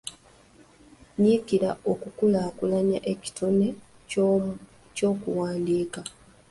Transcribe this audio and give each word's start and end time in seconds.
Nyiikira 1.21 1.69
okukulaakulanya 1.91 2.99
ekitone 3.11 3.67
ky'okuwandiika. 4.95 6.01